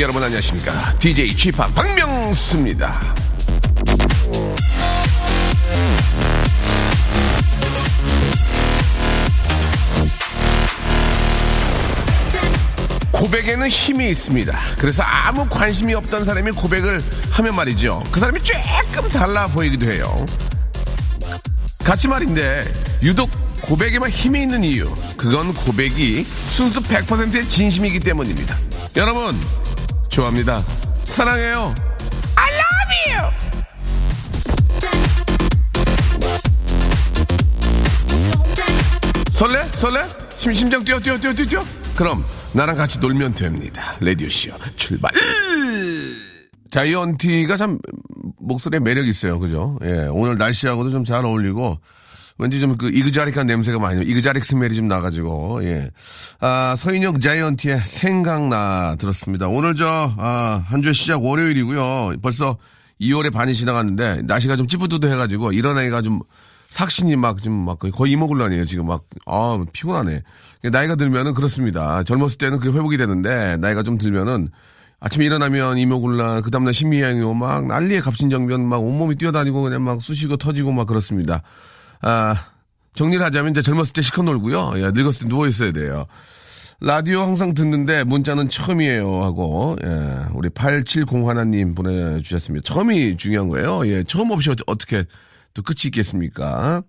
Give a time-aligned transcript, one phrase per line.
[0.00, 0.96] 여러분 안녕하십니까?
[1.00, 3.14] DJ g 파 박명수입니다.
[13.10, 14.56] 고백에는 힘이 있습니다.
[14.78, 17.02] 그래서 아무 관심이 없던 사람이 고백을
[17.32, 18.04] 하면 말이죠.
[18.12, 20.24] 그 사람이 조금 달라 보이기도 해요.
[21.82, 22.64] 같이 말인데
[23.02, 23.28] 유독
[23.62, 24.94] 고백에만 힘이 있는 이유.
[25.16, 28.56] 그건 고백이 순수 100%의 진심이기 때문입니다.
[28.96, 29.36] 여러분
[30.18, 30.58] 좋아합니다.
[31.04, 31.72] 사랑해요.
[32.34, 33.30] I love you!
[39.30, 39.62] 설레?
[39.74, 40.00] 설레?
[40.38, 41.64] 심, 심장 뛰어 뛰어 뛰어 뛰어 뛰어.
[41.96, 43.94] 그럼 나랑 같이 놀면 됩니다.
[44.00, 45.12] 레디오쇼 출발.
[46.70, 47.78] 자이언티가 참
[48.40, 49.38] 목소리에 매력 있어요.
[49.38, 49.78] 그죠?
[49.84, 51.78] 예 오늘 날씨하고도 좀 잘 어울리고
[52.38, 55.90] 왠지 좀 그 이그자릭한 냄새가 많이, 이그자릭 스멜이 좀 나가지고, 예.
[56.40, 59.48] 아, 서인혁 자이언티의 생각나 들었습니다.
[59.48, 62.16] 오늘 저, 아, 한 주의 시작 월요일이고요.
[62.22, 62.56] 벌써
[63.00, 66.20] 2월의 반이 지나갔는데, 날씨가 좀 찌뿌드드해가지고, 일어나기가 좀,
[66.68, 69.02] 삭신이 막, 좀 막, 거의 이모굴란이에요, 지금 막.
[69.26, 70.22] 아, 피곤하네.
[70.70, 72.04] 나이가 들면은 그렇습니다.
[72.04, 74.50] 젊었을 때는 그게 회복이 되는데, 나이가 좀 들면은,
[75.00, 80.36] 아침에 일어나면 이모굴란, 그 다음날 신미양요, 막 난리의 갑신정변, 막 온몸이 뛰어다니고 그냥 막 쑤시고
[80.38, 81.42] 터지고 막 그렇습니다.
[82.00, 82.34] 아,
[82.94, 84.72] 정리를 하자면 이제 젊었을 때 시커 놀고요.
[84.76, 86.06] 예, 늙었을 때 누워 있어야 돼요.
[86.80, 92.62] 라디오 항상 듣는데 문자는 처음이에요 하고 예, 우리 870 하나님 보내주셨습니다.
[92.72, 93.86] 처음이 중요한 거예요.
[93.88, 95.04] 예, 처음 없이 어떻게
[95.54, 96.82] 또 끝이 있겠습니까?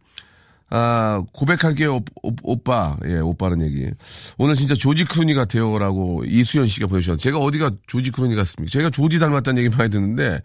[0.72, 2.96] 아, 고백할게요, 오, 오빠.
[3.06, 3.90] 예, 오빠는 얘기.
[4.38, 8.72] 오늘 진짜 조지 크루니 같아요라고 이수연 씨가 보내주셨는데 제가 어디가 조지 크루니 같습니까?
[8.72, 10.40] 제가 조지 닮았다는 얘기 많이 듣는데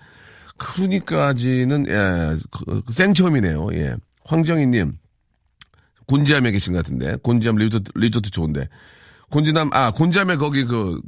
[0.57, 3.69] 크루니까지는 예, 그, 그 생 처음이네요.
[3.75, 3.97] 예.
[4.25, 4.99] 황정희님,
[6.07, 8.69] 곤지암에 계신 것 같은데, 곤지암 리조트, 리조트 좋은데.
[9.31, 11.01] 곤지남, 아, 곤지암에 거기 그,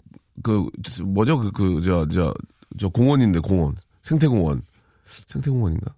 [0.43, 0.66] 그,
[1.04, 1.38] 뭐죠?
[1.38, 2.34] 그, 그, 저, 저,
[2.78, 3.75] 저 공원인데, 공원.
[4.03, 4.62] 생태공원.
[5.26, 5.94] 생태공원인가?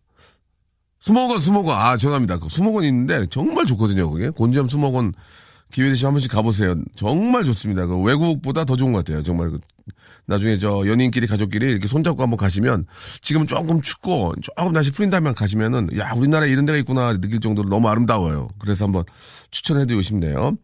[1.01, 1.79] 수목원, 수목원.
[1.79, 2.39] 아, 죄송합니다.
[2.39, 4.29] 그 수목원 있는데 정말 좋거든요, 거기.
[4.31, 5.13] 곤지암 수목원
[5.73, 6.75] 기회 되시면 한 번씩 가보세요.
[6.97, 7.87] 정말 좋습니다.
[7.87, 9.23] 그 외국보다 더 좋은 것 같아요.
[9.23, 9.59] 정말 그
[10.27, 12.87] 나중에 저 연인끼리 가족끼리 이렇게 손잡고 한번 가시면
[13.23, 17.89] 지금은 조금 춥고 조금 날씨 풀린다면 가시면은 야 우리나라에 이런 데가 있구나 느낄 정도로 너무
[17.89, 18.49] 아름다워요.
[18.59, 19.05] 그래서 한번
[19.51, 20.57] 추천해드리고 싶네요.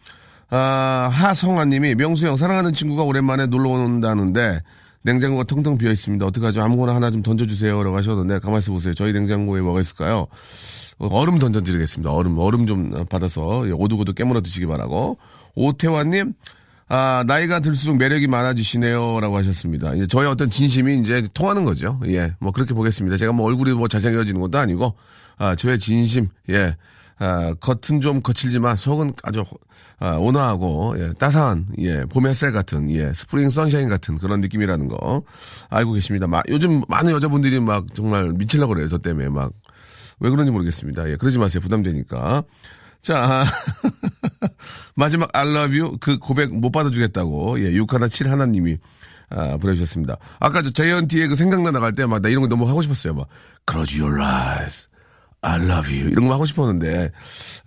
[0.50, 4.60] 아 하성아님이 명수 형 사랑하는 친구가 오랜만에 놀러 온다는데
[5.02, 6.24] 냉장고가 텅텅 비어 있습니다.
[6.24, 6.62] 어떡하죠?
[6.62, 8.94] 아무거나 하나 좀 던져주세요라고 하셨는데 가만 있어 보세요.
[8.94, 10.26] 저희 냉장고에 뭐가 있을까요?
[10.98, 12.10] 얼음 던져드리겠습니다.
[12.10, 15.18] 얼음 얼음 좀 받아서 오두고두 깨물어 드시기 바라고
[15.54, 16.34] 오태환님.
[16.88, 19.20] 아, 나이가 들수록 매력이 많아지시네요.
[19.20, 19.94] 라고 하셨습니다.
[19.94, 21.98] 이제 저의 어떤 진심이 이제 통하는 거죠.
[22.06, 22.34] 예.
[22.40, 23.16] 뭐 그렇게 보겠습니다.
[23.16, 24.94] 제가 뭐 얼굴이 뭐 잘생겨지는 것도 아니고,
[25.38, 26.76] 아, 저의 진심, 예.
[27.18, 29.44] 아, 겉은 좀 거칠지만 속은 아주,
[29.98, 31.12] 아, 온화하고, 예.
[31.18, 32.04] 따스한, 예.
[32.04, 33.12] 봄 햇살 같은, 예.
[33.14, 35.22] spring sunshine 같은 그런 느낌이라는 거
[35.70, 36.26] 알고 계십니다.
[36.26, 38.88] 막 요즘 많은 여자분들이 막 정말 미치려고 그래요.
[38.88, 39.52] 저 때문에 막.
[40.20, 41.10] 왜 그런지 모르겠습니다.
[41.10, 41.16] 예.
[41.16, 41.60] 그러지 마세요.
[41.60, 42.44] 부담되니까.
[43.04, 43.44] 자,
[44.96, 48.78] 마지막 I love you 그 고백 못 받아주겠다고, 예, 6하나7 하나님이,
[49.28, 50.16] 아, 보내주셨습니다.
[50.40, 53.14] 아까 저 제이언티의 그 생각나 나갈 때 막 나 이런 거 너무 하고 싶었어요.
[53.14, 53.28] 막,
[53.70, 54.88] close your eyes.
[55.42, 56.10] I love you.
[56.10, 57.12] 이런 거 하고 싶었는데,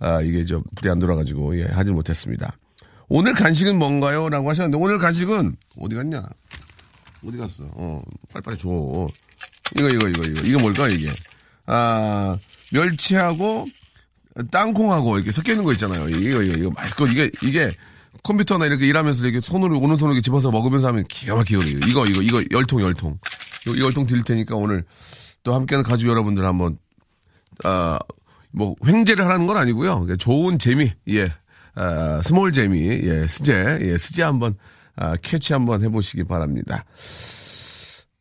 [0.00, 2.52] 아, 이게 좀 불이 안 돌아가지고, 예, 하질 못했습니다.
[3.08, 4.28] 오늘 간식은 뭔가요?
[4.28, 6.24] 라고 하셨는데, 오늘 간식은, 어디 갔냐?
[7.26, 7.64] 어디 갔어?
[7.74, 8.68] 어, 빨리빨리 줘.
[9.76, 10.42] 이거, 이거, 이거, 이거.
[10.46, 11.08] 이거 뭘까, 이게?
[11.66, 12.36] 아,
[12.72, 13.66] 멸치하고,
[14.50, 16.08] 땅콩하고 이렇게 섞여 있는 거 있잖아요.
[16.08, 17.70] 이거, 이거, 이거 맛있고, 이게, 이게
[18.22, 21.78] 컴퓨터나 이렇게 일하면서 이렇게 손으로, 오른손으로 이렇게 집어서 먹으면서 하면 기가 막히거든요.
[21.88, 23.18] 이거, 이거, 이거, 열통, 열통.
[23.66, 24.84] 이 열통 드릴 테니까 오늘
[25.42, 26.78] 또 함께하는 가족 여러분들 한번,
[27.64, 27.98] 아,
[28.50, 30.06] 뭐, 횡재를 하라는 건 아니고요.
[30.18, 31.32] 좋은 재미, 예.
[31.74, 34.56] 아, small 재미, 예, 스제, 예, 스제 한번,
[34.96, 36.84] 아, 캐치 한번 해보시기 바랍니다.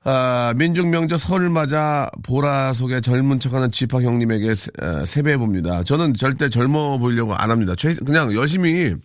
[0.09, 5.83] 아, 민중 명절 설을 맞아 보라 속에 젊은 척하는 지파 형님에게 세, 아, 세배해 봅니다.
[5.83, 7.75] 저는 절대 젊어 보이려고 안 합니다.
[7.75, 8.95] 최, 그냥 열심히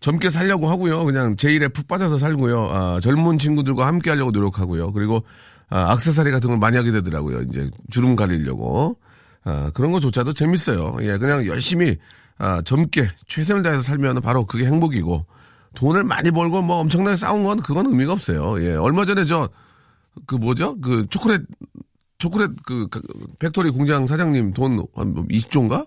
[0.00, 1.04] 젊게 살려고 하고요.
[1.04, 2.70] 그냥 제 일에 푹 빠져서 살고요.
[2.72, 4.92] 아, 젊은 친구들과 함께 하려고 노력하고요.
[4.94, 5.22] 그리고
[5.70, 7.42] 아, 악세사리 같은 걸 많이 하게 되더라고요.
[7.42, 8.96] 이제 주름 가리려고.
[9.44, 10.96] 아, 그런 거조차도 재밌어요.
[11.02, 11.96] 예, 그냥 열심히
[12.36, 15.24] 아, 젊게 최선을 다해서 살면 바로 그게 행복이고
[15.76, 18.60] 돈을 많이 벌고 뭐 엄청나게 싸운 건 그건 의미가 없어요.
[18.60, 19.48] 예, 얼마 전에 저
[20.26, 20.80] 그 뭐죠?
[20.80, 21.42] 그 초콜릿
[22.18, 23.00] 초콜릿 그, 그
[23.38, 25.86] factory 공장 사장님 돈 한 20조인가?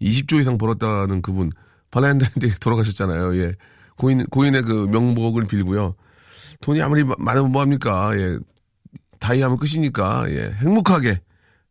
[0.00, 1.50] 20조 이상 벌었다는 그분
[1.90, 3.36] 발렌타인데이인데 돌아가셨잖아요.
[3.36, 3.54] 예.
[3.96, 5.94] 고인, 고인의 그 명복을 빌고요.
[6.60, 8.10] 돈이 아무리 마- 많으면 뭐 합니까?
[8.18, 8.38] 예.
[9.18, 10.54] die 하면 끝이니까, 예.
[10.58, 11.20] 행복하게,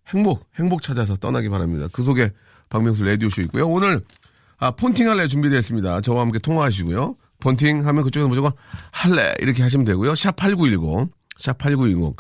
[0.08, 1.88] 행복, 행복 찾아서 떠나기 바랍니다.
[1.92, 2.32] 그 속에
[2.70, 3.68] 박명수 라디오 쇼 있고요.
[3.68, 4.02] 오늘,
[4.58, 6.02] 아, 폰팅 할래 준비되어 있습니다.
[6.02, 7.16] 저와 함께 통화하시고요.
[7.42, 8.54] 폰팅 하면 그쪽에서 무조건
[8.92, 10.14] 할래 이렇게 하시면 되고요.
[10.14, 12.16] 샵8910, 샵 8910.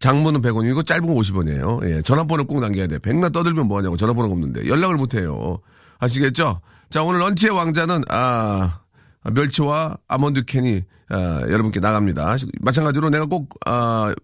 [0.00, 1.90] 장문은 100원 이고 짧은 건 50원이에요.
[1.90, 2.98] 예, 전화번호 꼭 남겨야 돼.
[2.98, 5.58] 백날 떠들면 뭐하냐고 전화번호가 없는데 연락을 못해요.
[5.98, 6.60] 아시겠죠?
[6.90, 8.80] 자 오늘 런치의 왕자는 아
[9.22, 12.36] 아, 멸치와 아몬드 캔이 아, 여러분께 나갑니다.
[12.60, 14.14] 마찬가지로 내가 꼭 아,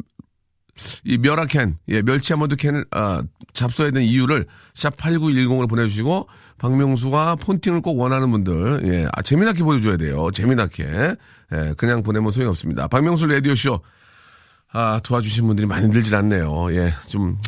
[1.05, 4.44] 이 멸아캔, 예, 멸치 아몬드 캔을, 아, 잡숴야 되는 이유를
[4.75, 10.31] 샵8910으로 보내주시고, 박명수와 폰팅을 꼭 원하는 분들, 예, 아, 재미나게 보여줘야 돼요.
[10.32, 11.14] 재미나게.
[11.52, 12.88] 예, 그냥 보내면 소용이 없습니다.
[12.88, 13.81] 박명수 라디오쇼,
[14.75, 16.75] 아, 도와주신 분들이 많이 늘질 않네요.
[16.75, 17.38] 예, 좀,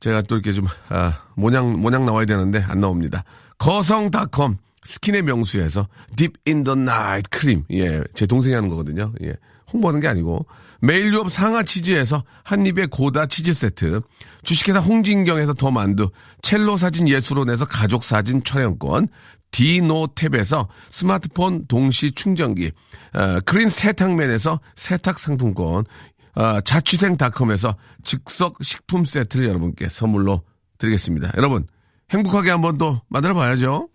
[0.00, 3.24] 제가 또 이렇게 좀, 아, 모양, 모양 나와야 되는데 안 나옵니다.
[3.58, 7.64] 거성닷컴 스킨의 명수에서 deep in the night 크림.
[7.72, 9.12] 예, 제 동생이 하는 거거든요.
[9.24, 9.34] 예,
[9.72, 10.46] 홍보하는 게 아니고.
[10.80, 14.00] 매일 유업 상하 치즈에서 한입의 고다 치즈 세트.
[14.42, 16.10] 주식회사 홍진경에서 더 만두.
[16.42, 19.06] 첼로 사진 예술원에서 가족 사진 촬영권.
[19.52, 22.72] 디노탭에서 스마트폰 동시 충전기.
[23.14, 25.84] 어, 그린 세탁맨에서 세탁 상품권.
[26.34, 30.42] 아, 자취생닷컴에서 즉석 식품 세트를 여러분께 선물로
[30.78, 31.32] 드리겠습니다.
[31.36, 31.66] 여러분,
[32.10, 33.88] 행복하게 한번 또 만들어 봐야죠.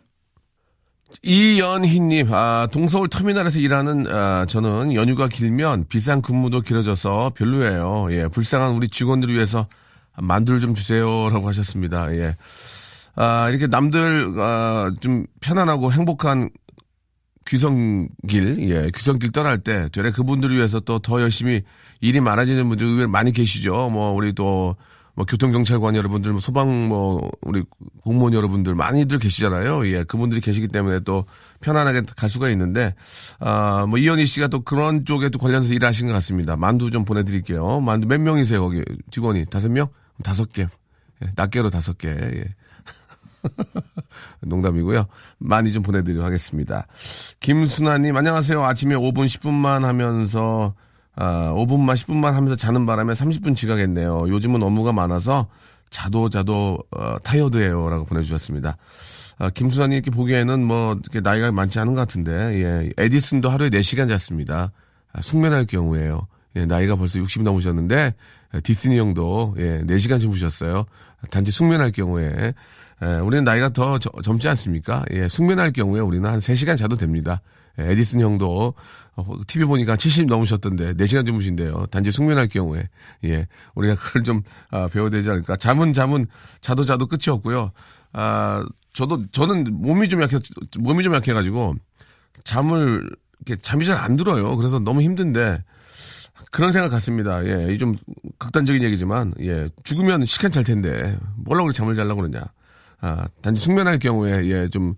[1.23, 8.07] 이연희님, 아, 동서울 터미널에서 일하는, 아, 저는 연휴가 길면 비상 근무도 길어져서 별로예요.
[8.11, 9.67] 예, 불쌍한 우리 직원들을 위해서
[10.17, 12.13] 만두를 좀 주세요라고 하셨습니다.
[12.15, 12.35] 예.
[13.15, 16.49] 아, 이렇게 남들, 아, 좀 편안하고 행복한
[17.47, 21.63] 귀성길, 예, 귀성길 떠날 때, 되레 그분들을 위해서 또 더 열심히
[22.01, 23.89] 일이 많아지는 분들 의외로 많이 계시죠.
[23.89, 24.75] 뭐, 우리 또,
[25.15, 27.63] 뭐, 교통경찰관 여러분들, 뭐 소방, 뭐, 우리
[28.03, 29.87] 공무원 여러분들 많이들 계시잖아요.
[29.87, 31.25] 예, 그분들이 계시기 때문에 또
[31.61, 32.93] 편안하게 갈 수가 있는데,
[33.39, 36.55] 아, 뭐, 이현희 씨가 또 그런 쪽에 또 관련해서 일하신 것 같습니다.
[36.57, 37.79] 만두 좀 보내드릴게요.
[37.79, 39.45] 만두 몇 명이세요, 거기 직원이?
[39.45, 39.87] 다섯 명?
[40.23, 40.67] 다섯 개.
[41.23, 42.09] 예, 낱개로 다섯 개.
[42.09, 42.45] 예.
[44.41, 45.07] 농담이고요.
[45.37, 46.87] 많이 좀 보내드리도록 하겠습니다.
[47.39, 48.63] 김순아님, 안녕하세요.
[48.63, 50.73] 아침에 5분, 10분만 하면서,
[51.15, 54.29] 아, 5분만, 10분만 하면서 자는 바람에 30분 지각했네요.
[54.29, 55.47] 요즘은 업무가 많아서
[55.89, 58.77] 자도 자도, 어, 타이어드예요 라고 보내주셨습니다.
[59.39, 62.89] 아, 김순아님 이렇게 보기에는 뭐, 이렇게 나이가 많지 않은 것 같은데, 예.
[62.97, 64.71] 에디슨도 하루에 4시간 잤습니다.
[65.13, 66.27] 아, 숙면할 경우에요.
[66.55, 68.13] 예, 나이가 벌써 60 넘으셨는데,
[68.53, 70.85] 예, 디스니 형도, 예, 4시간 주무셨어요.
[71.29, 72.53] 단지 숙면할 경우에.
[73.03, 75.03] 예, 우리는 나이가 더 저- 젊지 않습니까?
[75.11, 77.41] 예, 숙면할 경우에 우리는 한 3시간 자도 됩니다.
[77.79, 78.73] 예, 에디슨 형도
[79.15, 81.87] 어, TV 보니까 70 넘으셨던데 4시간 주무신대요.
[81.91, 82.89] 단지 숙면할 경우에.
[83.25, 84.41] 예, 우리가 그걸 좀
[84.71, 85.55] 아, 배워야 되지 않을까.
[85.57, 86.27] 잠은 잠은
[86.61, 87.71] 자도 자도 끝이 없고요.
[88.13, 90.37] 아, 저도 저는 몸이 좀 약해
[90.79, 91.75] 몸이 좀 약해 가지고
[92.43, 93.07] 잠을
[93.45, 94.55] 이렇게 잠이 잘 안 들어요.
[94.57, 95.63] 그래서 너무 힘든데
[96.51, 97.45] 그런 생각 같습니다.
[97.45, 97.95] 예, 이 좀
[98.39, 102.45] 극단적인 얘기지만, 예, 죽으면 시간 잘 텐데, 뭘라고 잠을 자려고 그러냐.
[103.01, 104.95] 아, 단지 숙면할 경우에, 예, 좀,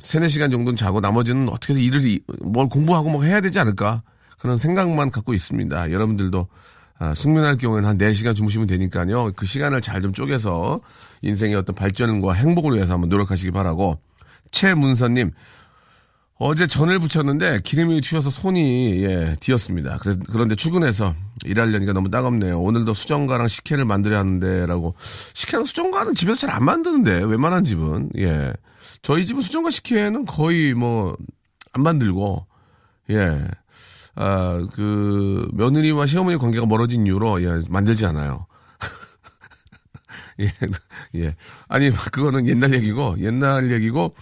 [0.00, 4.02] 세네 시간 정도는 자고 나머지는 어떻게든 일을, 이- 뭘 공부하고 뭐 해야 되지 않을까.
[4.38, 5.90] 그런 생각만 갖고 있습니다.
[5.92, 6.48] 여러분들도,
[7.00, 9.32] 아, 숙면할 경우에는 한 4시간 주무시면 되니까요.
[9.36, 10.80] 그 시간을 잘 좀 쪼개서
[11.22, 13.98] 인생의 어떤 발전과 행복을 위해서 한번 노력하시기 바라고.
[14.50, 15.32] 최문서님,
[16.40, 19.98] 어제 전을 붙였는데 기름이 튀어서 손이 예, 뒤었습니다.
[20.30, 21.14] 그런데 출근해서
[21.44, 22.60] 일하려니까 너무 따갑네요.
[22.60, 24.94] 오늘도 수정가랑 식혜를 만들어야 하는데라고
[25.34, 28.52] 식혜랑 수정가는 집에서 잘 안 만드는데 웬만한 집은 예
[29.02, 31.16] 저희 집은 수정가 식혜는 거의 뭐
[31.72, 32.46] 안 만들고
[33.10, 33.48] 예.
[34.14, 38.46] 아, 그, 며느리와 시어머니 관계가 멀어진 이유로, 예, 만들지 않아요.
[40.40, 40.52] 예,
[41.14, 41.36] 예.
[41.68, 44.16] 아니, 그거는 옛날 얘기고, 옛날 얘기고,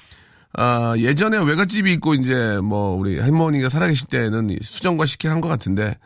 [0.59, 5.99] 아, 예전에 외갓집이 있고, 이제, 뭐, 우리 할머니가 살아계실 때는 수정과 식혜 한것 같은데,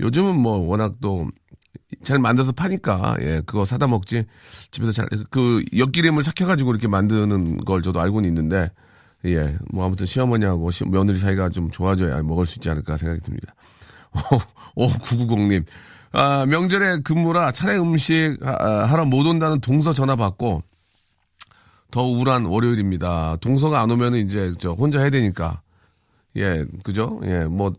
[0.00, 1.28] 요즘은 뭐, 워낙 또,
[2.02, 4.24] 잘 만들어서 파니까, 예, 그거 사다 먹지.
[4.70, 8.70] 집에서 잘, 그, 엿기름을 삭혀가지고 이렇게 만드는 걸 저도 알고는 있는데,
[9.26, 13.54] 예, 뭐, 아무튼 시어머니하고 시- 며느리 사이가 좀 좋아져야 먹을 수 있지 않을까 생각이 듭니다.
[14.74, 15.64] 오, 990님.
[16.12, 20.62] 아, 명절에 근무라 차례 음식 아, 아, 하러 못 온다는 동서 전화 받고
[21.90, 23.36] 더 우울한 월요일입니다.
[23.40, 25.62] 동서가 안 오면은 이제 저 혼자 해야 되니까.
[26.36, 27.20] 예, 그죠?
[27.24, 27.72] 예, 뭐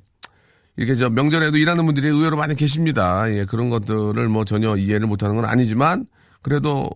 [0.76, 3.32] 이렇게 저 명절에도 일하는 분들이 의외로 많이 계십니다.
[3.32, 6.08] 예, 그런 것들을 뭐 전혀 이해를 못하는 건 아니지만
[6.42, 6.90] 그래도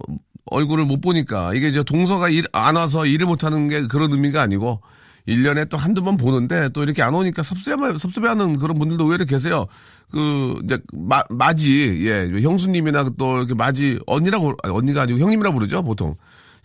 [0.45, 4.81] 얼굴을 못 보니까 이게 이제 동서가 일, 안 와서 일을 못하는 게 그런 의미가 아니고
[5.27, 9.67] 1년에 또 한두 번 보는데 또 이렇게 안 오니까 섭섭해, 섭섭해하는 그런 분들도 의외로 계세요.
[10.11, 15.81] 그, 이제, 마, 마지, 예, 형수님이나 또 이렇게 마지, 언니라고, 아니, 언니가 아니고 형님이라고 부르죠,
[15.81, 16.15] 보통.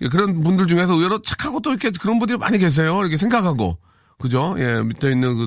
[0.01, 3.01] 예, 그런 분들 중에서 의외로 착하고 또 이렇게 그런 분들이 많이 계세요.
[3.01, 3.79] 이렇게 생각하고.
[4.19, 4.55] 그죠?
[4.59, 5.47] 예, 밑에 있는 그,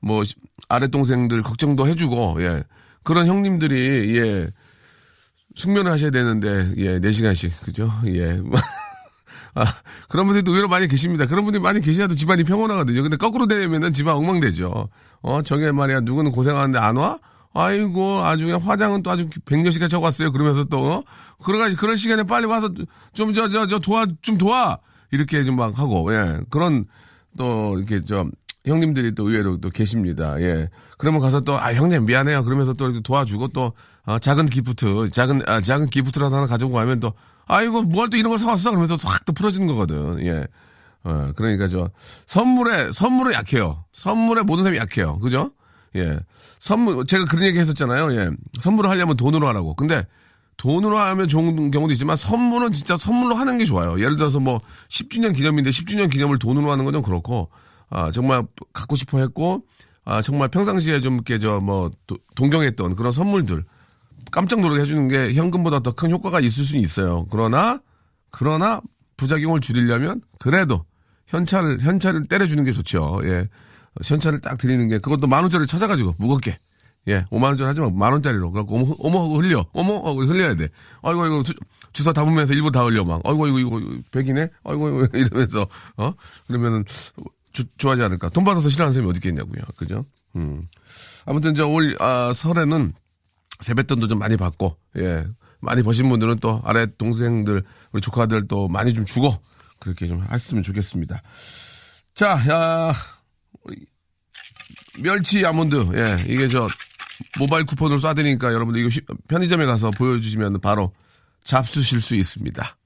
[0.00, 0.22] 뭐,
[0.68, 2.64] 아래 동생들 걱정도 해주고, 예.
[3.02, 4.50] 그런 형님들이, 예,
[5.54, 7.90] 숙면을 하셔야 되는데, 예, 4시간씩, 그죠?
[8.06, 8.40] 예.
[9.54, 9.64] 아,
[10.08, 11.26] 그런 분들도 의외로 많이 계십니다.
[11.26, 13.02] 그런 분들이 많이 계셔도 집안이 평온하거든요.
[13.02, 14.88] 근데 거꾸로 되면은 집안 엉망되죠.
[15.22, 17.18] 어, 저게 말이야, 누구는 고생하는데 안 와?
[17.52, 20.30] 아이고, 아주 그냥 화장은 또 아주 백년씩까 적었어요.
[20.32, 21.02] 그러면서 또, 어?
[21.42, 22.70] 그러가, 그런 시간에 빨리 와서
[23.12, 24.78] 좀, 저, 저, 저, 도와, 좀 도와!
[25.10, 26.38] 이렇게 좀 막 하고, 예.
[26.50, 26.84] 그런,
[27.36, 28.30] 또, 이렇게 좀,
[28.64, 30.40] 형님들이 또 의외로 또 계십니다.
[30.40, 30.68] 예.
[30.98, 32.44] 그러면 가서 또, 아, 형님 미안해요.
[32.44, 33.72] 그러면서 또 이렇게 도와주고 또,
[34.04, 37.12] 어, 작은 기프트, 작은, 아, 작은 기프트라도 하나 가지고 가면 또,
[37.46, 38.70] 아이고, 뭘 또 이런 걸 사왔어?
[38.70, 40.24] 그러면서 확 또 풀어지는 거거든.
[40.24, 40.46] 예.
[41.02, 41.90] 어, 그러니까 저,
[42.26, 43.84] 선물에, 선물에 약해요.
[43.92, 45.18] 선물에 모든 사람이 약해요.
[45.18, 45.50] 그죠?
[45.96, 46.18] 예.
[46.58, 48.12] 선물, 제가 그런 얘기 했었잖아요.
[48.14, 48.30] 예.
[48.60, 49.74] 선물을 하려면 돈으로 하라고.
[49.74, 50.06] 근데
[50.56, 53.98] 돈으로 하면 좋은 경우도 있지만 선물은 진짜 선물로 하는 게 좋아요.
[53.98, 57.50] 예를 들어서 뭐 10주년 기념인데 10주년 기념을 돈으로 하는 건 좀 그렇고,
[57.88, 59.62] 아, 정말 갖고 싶어 했고,
[60.04, 61.90] 아, 정말 평상시에 좀 이렇게 저 뭐
[62.36, 63.64] 동경했던 그런 선물들
[64.30, 67.26] 깜짝 놀라게 해주는 게 현금보다 더 큰 효과가 있을 수는 있어요.
[67.30, 67.80] 그러나,
[68.30, 68.80] 그러나
[69.16, 70.84] 부작용을 줄이려면 그래도
[71.26, 73.20] 현찰을, 현찰을 때려주는 게 좋죠.
[73.24, 73.48] 예.
[74.04, 76.58] 현찰을 딱 드리는 게 그것도 만 원짜리 찾아가지고 무겁게
[77.08, 80.68] 예, 5만 원짜리 하지만 만 원짜리로 그래갖고 어머 어머 하고 흘려 어머 하고 흘려야 돼.
[81.02, 81.54] 아이고 이거 주,
[81.92, 83.20] 주사 담으면서 일부 다 흘려 막.
[83.24, 83.80] 아이고 이거 이거
[84.10, 84.48] 백이네.
[84.64, 85.66] 아이고 이러면서
[85.96, 86.12] 어
[86.46, 86.84] 그러면은
[87.52, 88.28] 주, 좋아하지 않을까.
[88.28, 89.62] 돈 받아서 싫어하는 사람이 어디 있겠냐고요.
[89.76, 90.04] 그죠?
[90.36, 90.68] 음.
[91.24, 92.92] 아무튼 저올 아, 설에는
[93.60, 95.26] 세뱃돈도 좀 많이 받고 예
[95.60, 99.36] 많이 버신 분들은 또 아래 동생들 우리 조카들 또 많이 좀 주고
[99.78, 101.22] 그렇게 좀 했으면 좋겠습니다.
[102.14, 102.92] 자, 야.
[104.98, 106.66] 멸치 아몬드, 예, 이게 저,
[107.38, 110.92] 모바일 쿠폰으로 쏴드리니까 여러분들 이거 쉬, 편의점에 가서 보여주시면 바로
[111.44, 112.76] 잡수실 수 있습니다.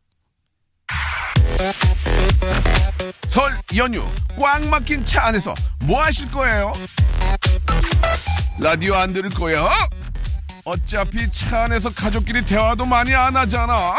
[3.28, 4.04] 설 연휴
[4.38, 5.54] 꽉 막힌 차 안에서
[5.84, 6.72] 뭐 하실 거예요?
[8.60, 9.68] 라디오 안 들을 거야?
[10.64, 13.96] 어차피 차 안에서 가족끼리 대화도 많이 안 하잖아.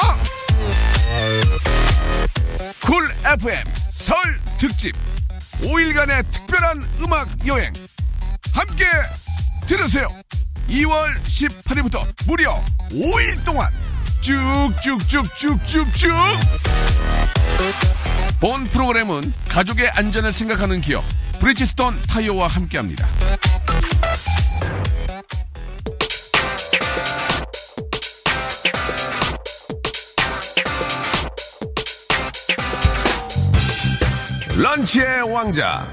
[2.82, 4.16] 쿨 FM 설
[4.58, 4.96] 특집
[5.62, 7.72] 5일간의 특별한 음악 여행
[8.54, 8.86] 함께
[9.68, 10.08] 들으세요.
[10.70, 13.72] 2월 18일부터 무려 5일 동안
[14.22, 16.16] 쭉쭉쭉쭉쭉쭉
[18.40, 21.04] 본 프로그램은 가족의 안전을 생각하는 기업
[21.40, 23.08] 브리지스톤 타이어와 함께합니다.
[34.58, 35.86] 런치의 왕자.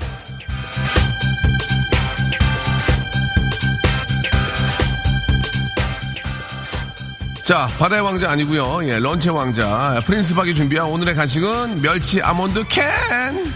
[7.42, 8.88] 자, 바다의 왕자 아니고요.
[8.88, 10.00] 예, 런치의 왕자.
[10.07, 13.52] 프린스 박이 준비한 오늘의 간식은 멸치 아몬드 캔.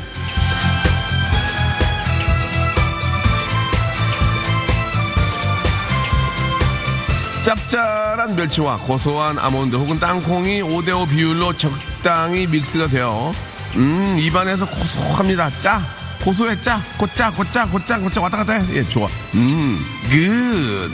[7.44, 13.32] 짭짤한 멸치와 고소한 아몬드 혹은 땅콩이 5대5 비율로 적당히 믹스가 되어
[13.76, 15.50] 음, 입안에서 고소합니다.
[15.58, 15.84] 짜.
[16.22, 16.82] 고소해, 짜.
[16.98, 18.76] 곧짜, 곧짜, 곧짜, 곧짜 왔다 갔다 해.
[18.78, 19.08] 예, 좋아.
[19.34, 19.78] 음,
[20.10, 20.90] good.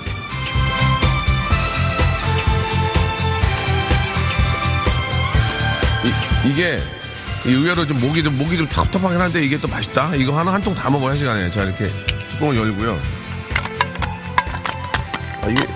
[6.04, 6.80] 이, 이게,
[7.44, 10.14] 의외로 좀 목이 좀, 목이 좀 텁텁하긴 한데 이게 또 맛있다.
[10.16, 11.50] 이거 하나 한 통 다 먹어야 시간에.
[11.50, 11.90] 자, 이렇게
[12.32, 13.00] 뚜껑을 열고요.
[15.42, 15.66] 아, 이게.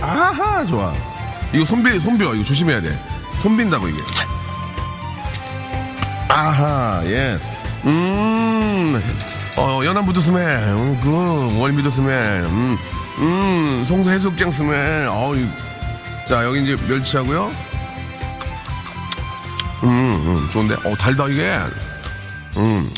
[0.00, 0.92] 아하, 좋아.
[1.52, 2.34] 이거 손비, 손비어.
[2.34, 2.98] 이거 조심해야 돼.
[3.42, 3.98] 손빈다고, 이게.
[6.28, 7.38] 아하, 예.
[7.84, 9.02] 음,
[9.58, 12.78] 어, 연안 부두스메, 음, 그, 월미 두스메, 음,
[13.18, 15.32] 음, 송도 해수욕장 스메, 어
[16.26, 17.52] 자, 여기 이제 멸치하고요.
[19.82, 20.74] 음, 음, 좋은데?
[20.74, 21.58] 어, 달다, 이게.
[22.56, 22.90] 음,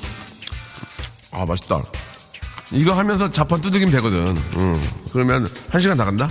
[1.32, 1.82] 아, 맛있다.
[2.70, 4.36] 이거 하면서 자판 두들기면 되거든.
[4.56, 6.30] 음, 그러면 한 시간 나간다?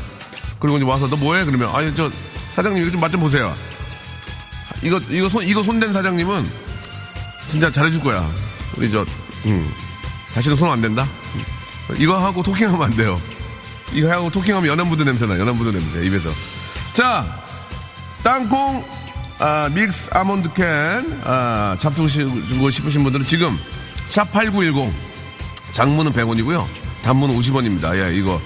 [0.60, 1.44] 그리고 이제 와서 너 뭐해?
[1.44, 2.10] 그러면, 아니, 저,
[2.54, 3.54] 사장님 이거 좀 맛 좀 보세요.
[4.82, 6.65] 이거, 이거 손, 이거 손댄 사장님은
[7.50, 8.30] 진짜 잘해줄 거야.
[8.78, 9.06] 우리 저,
[9.46, 9.72] 음.
[10.34, 11.08] 다시는 손 안 된다?
[11.98, 13.20] 이거 하고 토킹하면 안 돼요.
[13.94, 16.32] 이거 하고 토킹하면 연안부드 냄새나, 연안부드 냄새, 입에서.
[16.94, 17.44] 자,
[18.24, 18.84] 땅콩,
[19.40, 22.08] 아, 믹스 아몬드 캔, 아, 잡수고
[22.70, 23.58] 싶으신 분들은 지금,
[24.08, 24.92] 샵8910,
[25.72, 26.66] 장문은 100원이고요.
[27.04, 27.96] 단문은 50원입니다.
[28.04, 28.42] 예, 이거,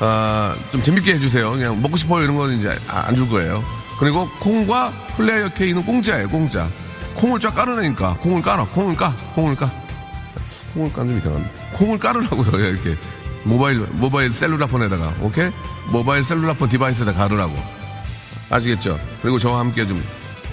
[0.00, 1.50] 아, 좀 재밌게 해주세요.
[1.50, 2.24] 그냥 먹고 싶어요.
[2.24, 3.64] 이런 거는 이제 안 줄 거예요.
[3.98, 6.70] 그리고 콩과 플레이어 K는 공짜예요, 공짜.
[7.20, 8.14] 콩을 쫙 깔으라니까.
[8.14, 8.64] 콩을 깔아.
[8.68, 9.14] 콩을 까.
[9.34, 9.70] 콩을 까.
[10.74, 11.52] 콩을 까는 좀 이상한데.
[11.74, 12.56] 콩을 깔으라고요.
[12.66, 12.96] 이렇게.
[13.44, 15.14] 모바일, 모바일 셀룰라폰에다가.
[15.20, 15.50] 오케이?
[15.92, 17.54] 모바일 셀룰라폰 디바이스에다 가르라고.
[18.48, 18.98] 아시겠죠?
[19.20, 20.02] 그리고 저와 함께 좀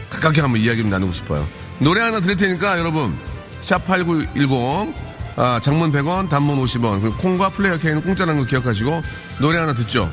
[0.10, 1.48] 가깝게 한번 이야기 좀 나누고 싶어요.
[1.80, 3.18] 노래 하나 들을 테니까 여러분.
[3.62, 4.94] 샵 8910
[5.38, 7.02] 아, 장문 100원, 단문 50원.
[7.02, 9.04] 그리고 콩과 플레이어 K는 공짜라는 거 기억하시고
[9.40, 10.12] 노래 하나 듣죠.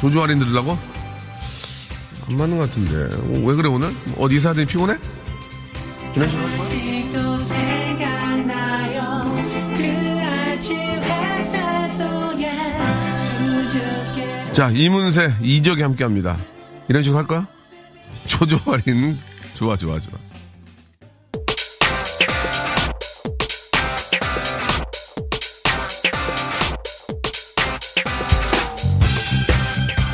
[0.00, 0.78] 조조 할인 들으려고?
[2.28, 3.14] 안 맞는 것 같은데.
[3.16, 3.94] 어, 왜 그래 오늘?
[4.18, 4.96] 어디 이사들이 피곤해?
[6.14, 6.66] 이런 식으로 하는 거야?
[6.66, 9.02] 아직도 생각나요
[9.76, 12.50] 그 아침 햇살 속에
[13.16, 16.36] 수줍게 자, 이문세, 이적이 함께 합니다.
[16.88, 17.46] 이런 식으로 할 거야?
[18.26, 19.18] 조조 할인.
[19.54, 20.14] 좋아, 좋아, 좋아.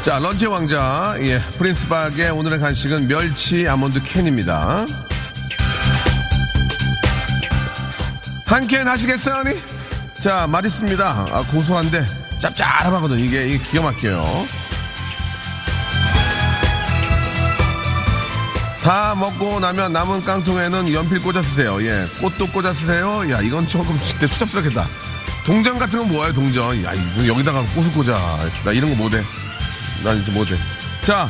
[0.08, 4.86] 자, 런치 왕자, 예, 프린스박의 오늘의 간식은 멸치 아몬드 캔입니다.
[8.46, 9.60] 한 캔 하시겠어요, 언니?
[10.18, 11.26] 자, 맛있습니다.
[11.30, 12.06] 아, 고소한데
[12.38, 13.18] 짭짤하거든.
[13.18, 14.24] 이게, 이게 기가 막혀요.
[18.82, 21.82] 다 먹고 나면 남은 깡통에는 연필 꽂아 쓰세요.
[21.82, 22.06] 예.
[22.22, 23.30] 꽃도 꽂아 쓰세요.
[23.30, 24.88] 야, 이건 조금 진짜 추잡스럽겠다.
[25.44, 26.82] 동전 같은 건 뭐예요, 동전?
[26.82, 26.92] 야,
[27.26, 28.38] 여기다가 꽃을 꽂아.
[28.64, 29.22] 나 이런 거 못해.
[30.04, 30.56] 나 진짜 못해.
[31.02, 31.28] 자,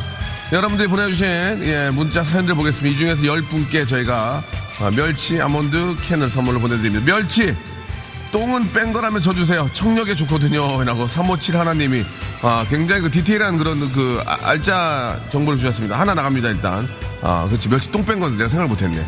[0.52, 1.26] 여러분들이 보내주신
[1.62, 2.94] 예, 문자 사연들 보겠습니다.
[2.94, 4.42] 이 중에서 10분께 저희가
[4.80, 7.04] 아, 멸치 아몬드 캔을 선물로 보내드립니다.
[7.04, 7.56] 멸치!
[8.30, 9.70] 똥은 뺀 거라면 줘주세요.
[9.72, 10.84] 청력에 좋거든요.
[10.84, 12.04] 라고 357 하나님이
[12.42, 15.98] 아, 굉장히 그 디테일한 그런 그 아- 알짜 정보를 주셨습니다.
[15.98, 16.86] 하나 나갑니다, 일단.
[17.22, 17.68] 아, 그렇지.
[17.70, 19.04] 멸치 똥 뺀 건데 내가 생각을 못했네.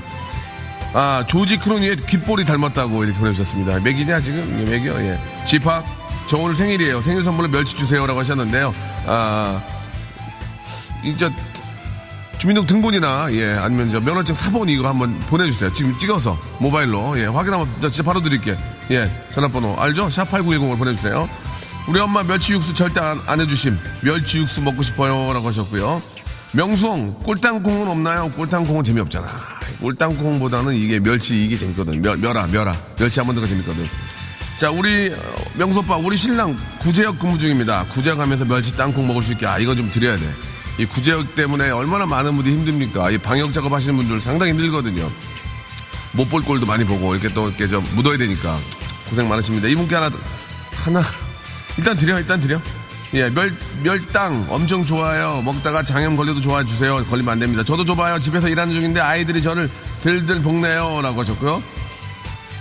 [0.95, 3.79] 아, 조지 크로니의 귓볼이 닮았다고 이렇게 보내주셨습니다.
[3.81, 4.57] 맥이냐, 지금?
[4.59, 4.95] 예, 맥이요?
[5.03, 5.21] 예.
[5.47, 5.85] 집합,
[6.27, 7.03] 저 오늘 생일이에요.
[7.03, 8.73] 생일 선물로 멸치 주세요라고 하셨는데요.
[9.07, 9.63] 아,
[11.03, 11.31] 이제
[12.39, 15.73] 주민등 등본이나 예 아니면 저 면허증 사본 이거 한번 보내주세요.
[15.73, 18.57] 지금 찍어서 모바일로 예 확인하면 저 진짜 바로 드릴게.
[18.91, 20.09] 예 전화번호 알죠?
[20.09, 21.29] 샵 8910을 보내주세요.
[21.89, 23.79] 우리 엄마 멸치 육수 절대 안, 안 해주심.
[24.03, 26.01] 멸치 육수 먹고 싶어요라고 하셨고요.
[26.53, 28.31] 명수홍 꼴땅콩은 없나요?
[28.31, 29.29] 꼴땅콩은 재미없잖아.
[29.81, 32.01] 꼴땅콩보다는 이게 멸치 이게 재밌거든.
[32.01, 33.89] 멸, 멸아 멸아 멸치 아몬드가 재밌거든.
[34.61, 37.87] 자, 우리 어, 명수 오빠, 우리 신랑 구제역 근무 중입니다.
[37.87, 40.31] 구제역 하면서 멸치 땅콩 먹을 수 있게 아 이거 좀 드려야 돼.
[40.77, 43.11] 이 구제역 때문에 얼마나 많은 분들이 힘듭니까?
[43.11, 45.11] 이 방역 작업 하시는 분들 상당히 힘들거든요.
[46.13, 48.59] 못 볼 꼴도 많이 보고 이렇게 또 이렇게 좀 묻어야 되니까
[49.09, 49.67] 고생 많으십니다.
[49.67, 50.11] 이분께 하나
[50.75, 51.03] 하나
[51.79, 52.61] 일단 드려 일단 드려.
[53.15, 55.41] 예, 멸, 멸땅 엄청 좋아요.
[55.43, 57.03] 먹다가 장염 걸려도 좋아해 주세요.
[57.07, 57.65] 걸리면 안 됩니다.
[57.65, 58.19] 저도 줘봐요.
[58.19, 59.71] 집에서 일하는 중인데 아이들이 저를
[60.03, 61.01] 들들 볶네요.
[61.03, 61.63] 라고 하셨고요.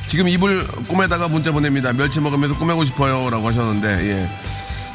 [0.10, 1.94] 지금 이불 꿈에다가 문자 보냅니다.
[1.94, 3.30] 멸치 먹으면서 꾸매고 싶어요.
[3.30, 4.30] 라고 하셨는데, 예.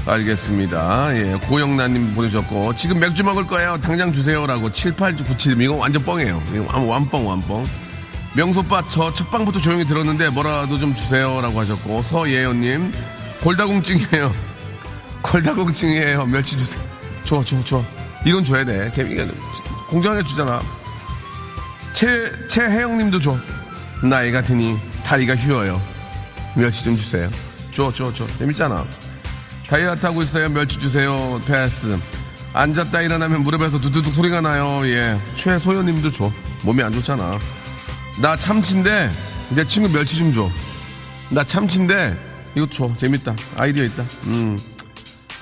[0.07, 1.17] 알겠습니다.
[1.17, 1.35] 예.
[1.47, 3.79] 고영란님 보내주셨고, 지금 맥주 먹을 거예요.
[3.81, 4.45] 당장 주세요.
[4.45, 5.63] 라고 7897.
[5.63, 6.43] 이거 완전 뻥이에요.
[6.53, 7.65] 이거 완- 완뻥, 완뻥.
[8.35, 11.41] 명소빠, 저 첫 방부터 조용히 들었는데 뭐라도 좀 주세요.
[11.41, 12.93] 라고 하셨고, 서예연님,
[13.41, 14.35] 골다공증이에요.
[15.23, 16.27] 골다공증이에요.
[16.27, 16.83] 멸치 주세요.
[17.23, 17.85] 줘, 줘, 줘.
[18.27, 18.91] 이건 줘야 돼.
[18.91, 19.27] 재미가,
[19.89, 20.61] 공정하게 주잖아.
[21.93, 22.09] 최,
[22.49, 23.39] 최혜영님도 줘.
[24.03, 25.81] 나이 같으니 다리가 휘어요.
[26.57, 27.31] 멸치 좀 주세요.
[27.73, 28.27] 줘, 줘, 줘.
[28.39, 28.85] 재밌잖아.
[29.69, 30.49] 다이어트 하고 있어요.
[30.49, 31.41] 멸치 주세요.
[31.47, 31.99] 패스.
[32.53, 34.81] 앉았다 일어나면 무릎에서 두두둑 소리가 나요.
[34.87, 35.19] 예.
[35.35, 36.31] 최소연님도 줘.
[36.63, 37.39] 몸이 안 좋잖아.
[38.21, 39.11] 나 참치인데
[39.51, 40.49] 내 친구 멸치 좀 줘.
[41.31, 42.17] 나 참치인데
[42.55, 42.91] 이거 줘.
[42.97, 43.35] 재밌다.
[43.57, 44.07] 아이디어 있다.
[44.25, 44.57] 음.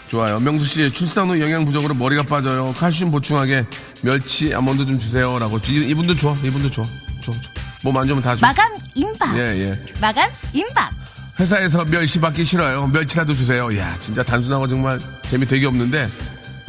[0.08, 0.40] 좋아요.
[0.40, 2.74] 명수 씨, 출산 후 영양 부족으로 머리가 빠져요.
[2.76, 3.64] 칼슘 보충하게
[4.02, 5.58] 멸치 아몬드 좀 주세요라고.
[5.68, 6.34] 이- 이분도 줘.
[6.42, 6.82] 이분도 줘.
[7.22, 7.38] 줘, 줘.
[7.82, 8.46] 몸안 좋으면 다 줘.
[8.46, 9.36] 마감 임박.
[9.36, 9.40] 예,
[9.70, 9.78] 예.
[10.00, 10.92] 마감 임박.
[11.40, 12.86] 회사에서 멸치 받기 싫어요.
[12.88, 13.76] 멸치라도 주세요.
[13.78, 16.08] 야, 진짜 단순하고 정말 재미 되게 없는데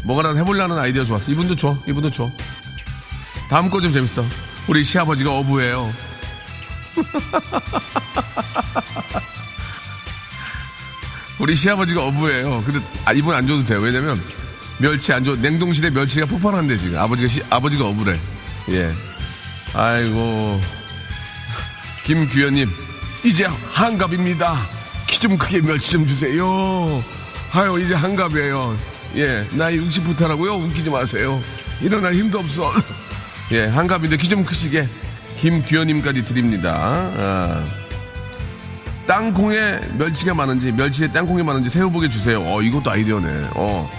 [0.04, 1.32] 뭐가라도 해보려는 아이디어 좋았어.
[1.32, 1.78] 이분도 줘.
[1.88, 2.30] 이분도 줘.
[3.50, 4.26] 다음 거 좀 재밌어.
[4.68, 5.94] 우리 시아버지가 어부예요.
[11.40, 12.64] 우리 시아버지가 어부예요.
[12.64, 13.80] 근데 아, 이분 안 줘도 돼요.
[13.80, 14.20] 왜냐면
[14.80, 15.36] 멸치 안 줘.
[15.36, 16.98] 냉동실에 멸치가 폭발한대 지금.
[16.98, 18.20] 아버지가 시- 아버지가 어부래.
[18.70, 18.94] 예.
[19.74, 20.62] 아이고.
[22.04, 22.70] 김규현님,
[23.24, 24.56] 이제 한갑입니다.
[25.08, 27.02] 키 좀 크게 멸치 좀 주세요.
[27.54, 28.78] 아유, 이제 한갑이에요.
[29.16, 30.62] 예, 나이 60부터라고요?
[30.66, 31.40] 웃기지 마세요.
[31.82, 32.72] 일어날 힘도 없어.
[33.52, 34.88] 예, 한갑인데 키 좀 크시게
[35.38, 36.72] 김규현님까지 드립니다.
[36.76, 37.66] 아.
[39.08, 42.42] 땅콩에 멸치가 많은지, 멸치에 땅콩이 많은지 새우보게 주세요.
[42.46, 43.50] 어, 이것도 아이디어네.
[43.56, 43.90] 어,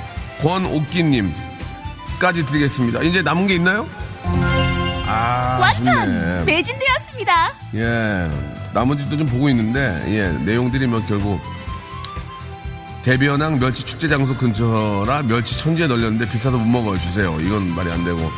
[0.43, 3.03] 권옥기님까지 드리겠습니다.
[3.03, 3.87] 이제 남은 게 있나요?
[5.07, 6.45] 아, 아쉽네.
[6.45, 7.53] 매진되었습니다.
[7.75, 8.31] 예,
[8.73, 11.41] 나머지도 좀 보고 있는데, 예, 내용들이 뭐 결국,
[13.03, 16.99] 대변항 멸치 축제 장소 근처라 멸치 천지에 널렸는데 비싸서 못 먹어요.
[16.99, 17.37] 주세요.
[17.41, 18.31] 이건 말이 안 되고.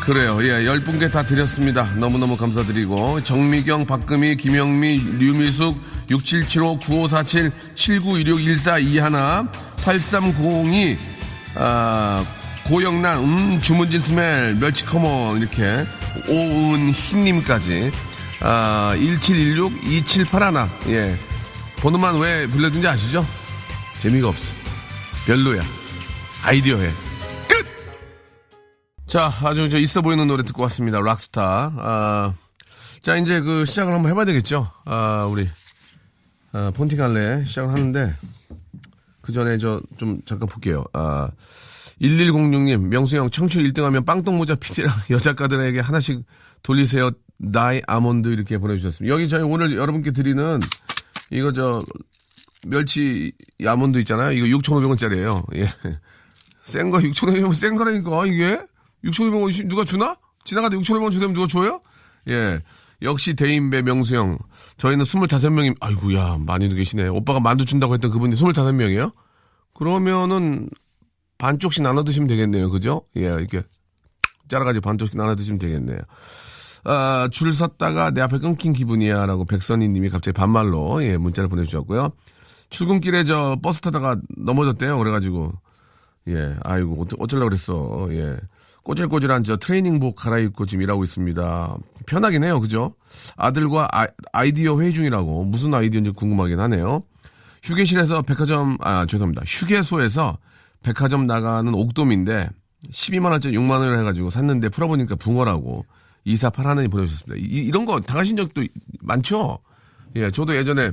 [0.00, 0.38] 그래요.
[0.42, 1.84] 예, 열 분께 다 드렸습니다.
[1.96, 3.22] 너무너무 감사드리고.
[3.22, 9.48] 정미경, 박금희, 김영미, 류미숙, 6775, 9547, 7916, 1421,
[9.84, 10.96] 8302,
[11.56, 12.24] 아,
[12.64, 15.84] 고영란, 음, 주문진 smell, 멸치 come on, 이렇게,
[16.28, 17.92] 오은희님까지
[18.40, 20.68] 아, 1716 2781.
[20.94, 21.16] 예.
[21.80, 23.26] 번호만 왜 불러준지 아시죠?
[24.00, 24.54] 재미가 없어.
[25.26, 25.62] 별로야.
[26.42, 26.90] 아이디어 해.
[27.48, 27.66] 끝!
[29.06, 31.00] 자, 아주 저 있어 보이는 노래 듣고 왔습니다.
[31.00, 31.72] 락스타.
[31.76, 32.34] 아,
[33.02, 34.70] 자, 이제 그 시작을 한번 해봐야 되겠죠?
[34.84, 35.48] 아, 우리,
[36.52, 38.14] 아, 폰티갈레 시작을 하는데,
[39.22, 40.84] 그 전에 저 좀 잠깐 볼게요.
[40.92, 41.28] 아,
[42.00, 46.24] 1106님, 명수형 청취 1등 하면 빵똥 모자 PD랑 여작가들에게 하나씩
[46.62, 47.10] 돌리세요.
[47.38, 49.12] 나이 아몬드 이렇게 보내주셨습니다.
[49.12, 50.60] 여기 저희 오늘 여러분께 드리는
[51.30, 51.84] 이거 저
[52.66, 53.32] 멸치
[53.64, 54.32] 아몬드 있잖아요.
[54.32, 55.56] 이거 6,500원짜리예요.
[55.56, 55.68] 예.
[56.64, 58.60] 센거 6,500원 센 거라니까 이게
[59.04, 60.16] 6,500원 누가 주나?
[60.44, 61.80] 지나가다 6,500원 주면 누가 줘요?
[62.30, 62.60] 예.
[63.02, 64.38] 역시 대인배 명수형.
[64.78, 67.08] 저희는 25명이 아이고야 많이 계시네.
[67.08, 69.12] 오빠가 만두 준다고 했던 그분이 25명이에요?
[69.74, 70.70] 그러면은
[71.38, 72.70] 반쪽씩 나눠 드시면 되겠네요.
[72.70, 73.02] 그죠?
[73.16, 73.62] 예, 이렇게
[74.48, 75.98] 짜라가지고 반쪽씩 나눠 드시면 되겠네요.
[76.88, 79.26] 아, 줄 섰다가 내 앞에 끊긴 기분이야.
[79.26, 82.12] 라고 백선희 님이 갑자기 반말로, 예, 문자를 보내주셨고요.
[82.70, 84.96] 출근길에 저 버스 타다가 넘어졌대요.
[84.96, 85.52] 그래가지고,
[86.28, 88.08] 예, 아이고, 어쩌, 어쩌려고 그랬어.
[88.12, 88.36] 예.
[88.84, 91.76] 꼬질꼬질한 저 트레이닝복 갈아입고 지금 일하고 있습니다.
[92.06, 92.60] 편하긴 해요.
[92.60, 92.94] 그죠?
[93.36, 93.88] 아들과
[94.32, 95.44] 아, 이디어 회의 중이라고.
[95.44, 97.02] 무슨 아이디어인지 궁금하긴 하네요.
[97.64, 99.42] 휴게실에서 백화점, 아, 죄송합니다.
[99.44, 100.38] 휴게소에서
[100.84, 102.48] 백화점 나가는 옥돔인데
[102.92, 105.84] 12만원짜리 6만원을 해가지고 샀는데 풀어보니까 붕어라고
[106.26, 107.36] 2481원이 보내주셨습니다.
[107.48, 108.62] 이, 런거 당하신 적도
[109.00, 109.58] 많죠?
[110.16, 110.92] 예, 저도 예전에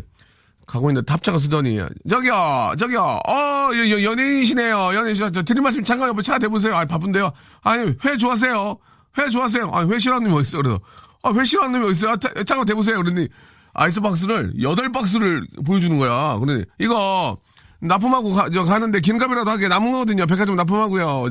[0.65, 3.33] 가고 있는데 탑차가 쓰더니 저기요 저기요 어
[3.75, 4.75] 여- 여- 연예인이시네요.
[4.95, 6.75] 연예인이시죠 저 드릴 말씀 잠깐 옆에 차 대보세요.
[6.75, 7.31] 아 바쁜데요.
[7.63, 8.77] 아니 회 좋아하세요?
[9.17, 9.69] 회 좋아하세요?
[9.73, 10.61] 아회 싫어하는 놈이 어딨어?
[10.61, 10.79] 그래서
[11.23, 12.97] 아 회 싫어하는 놈이 어딨어요 아, 타- 잠깐 대보세요.
[13.03, 13.27] 그러니
[13.73, 16.37] 아이스박스를 여덟 박스를 보여주는 거야.
[16.37, 17.37] 그러니 이거
[17.81, 20.25] 납품하고 가, 저 가는데 긴값이라도 하게 남은 거거든요.
[20.27, 21.25] 백화점 납품하고요.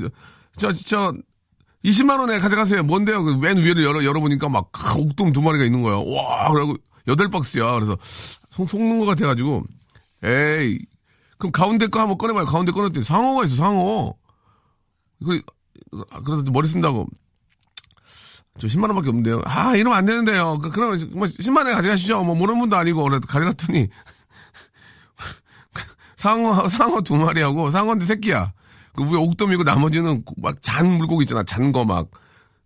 [0.59, 1.15] 저 저
[1.85, 2.83] 20만 원에 가져가세요.
[2.85, 3.23] 뭔데요?
[3.25, 5.97] 그맨 위를 열어 열어보니까 막 크, 옥돔 두 마리가 있는 거야.
[5.97, 6.77] 와, 그러고
[7.09, 7.73] 여덟 박스야.
[7.73, 7.97] 그래서
[8.51, 9.65] 속 속는 것 같아가지고
[10.23, 10.79] 에이
[11.39, 12.47] 그럼 가운데 거 한번 꺼내봐요.
[12.47, 14.15] 가운데 꺼냈더니 상어가 있어 상어.
[15.25, 15.43] 그
[16.25, 17.07] 그래서 머리 쓴다고
[18.59, 19.43] 저 10만 원밖에 없는데요.
[19.45, 20.59] 아 이러면 안 되는데요.
[20.63, 22.23] 그, 그럼 뭐 10만 원에 가져가시죠.
[22.23, 23.89] 뭐 모르는 분도 아니고 그래서 가져갔더니
[26.17, 28.53] 상어 상어 두 마리하고 상어인데 새끼야.
[28.95, 31.43] 그 위에 옥돔이고 나머지는 막 잔 물고기 있잖아.
[31.45, 32.11] 잔 거 막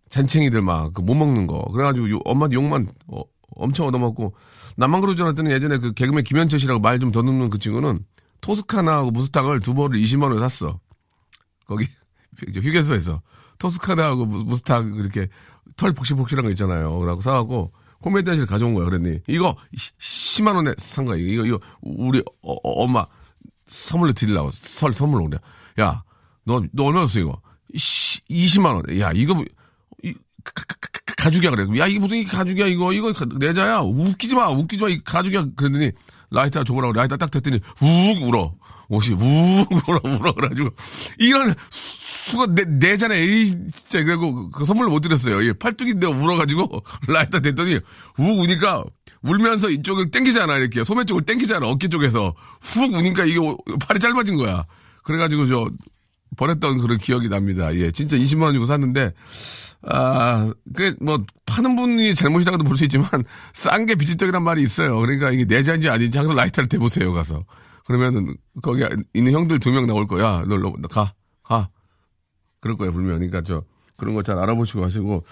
[0.09, 1.61] 잔챙이들 막 그 못 먹는 거.
[1.71, 3.21] 그래가지고 요- 엄마한테 욕만 어,
[3.55, 4.33] 엄청 얻어먹고
[4.77, 8.05] 나만 그러지 않았더니 예전에 그 개그맨 김현철 씨라고 말 좀더 듣는 그 친구는
[8.41, 10.79] 토스카나하고 무스탕을 두 벌을 20만 원에 샀어.
[11.65, 11.85] 거기
[12.37, 13.21] 휴- 휴게소에서
[13.59, 15.27] 토스카나하고 무- 무스탕 이렇게
[15.75, 16.97] 털 복실복실한 거 있잖아요.
[16.99, 18.85] 그러고 사갖고 코미디언실 가져온 거야.
[18.85, 21.17] 그랬더니 이거 10만 원에 산 거야.
[21.17, 23.05] 이거 이거 우리 어, 어, 엄마
[23.67, 25.39] 선물로 드리려고 설 선물로 그래.
[25.81, 26.03] 야,
[26.47, 27.39] 너 너 얼마 줬어 이거?
[27.75, 28.99] 20만 원.
[28.99, 29.45] 야, 이거 뭐-
[30.03, 30.13] 이
[31.17, 31.65] 가죽이야 그래.
[31.79, 33.79] 야, 이게 무슨 가죽이야 이거 이거 레자야.
[33.81, 34.49] 웃기지 마.
[34.49, 34.89] 웃기지 마.
[34.89, 35.47] 이 가죽이야.
[35.55, 35.91] 그랬더니
[36.31, 38.53] 라이터 줘보라고 라이터 딱 됐더니 욱 울어.
[38.89, 39.21] 옷이 욱
[39.89, 40.69] 울어 울어 그래가지고
[41.19, 43.15] 이런 수가 내, 내잖아.
[43.15, 44.03] 에이, 진짜.
[44.03, 45.43] 그리고 그 선물을 못 드렸어요.
[45.45, 48.83] 예, 팔뚝인데 울어가지고 라이터 됐더니 욱 우니까
[49.23, 50.57] 울면서 이쪽을 땡기잖아.
[50.57, 51.67] 이렇게 소매 쪽을 땡기잖아.
[51.67, 54.65] 어깨 쪽에서 훅 우니까 이게 오- 팔이 짧아진 거야.
[55.03, 55.69] 그래가지고 저
[56.35, 57.73] 버렸던 그런 기억이 납니다.
[57.75, 59.13] 예, 진짜 20만 원 주고 샀는데
[59.83, 63.07] 아, 그, 뭐, 파는 분이 잘못이라고도 볼 수 있지만,
[63.53, 64.97] 싼 게 비지떡이란 말이 있어요.
[64.99, 67.45] 그러니까 이게 레자인지 아닌지 항상 라이터를 대보세요, 가서.
[67.85, 70.43] 그러면은, 거기 있는 형들 두 명 나올 거야.
[70.47, 71.13] 너, 너, 너 가,
[71.43, 71.69] 가.
[72.59, 73.19] 그럴 거예요, 분명.
[73.19, 73.63] 그러니까 저,
[73.95, 75.23] 그런 거 잘 알아보시고 하시고,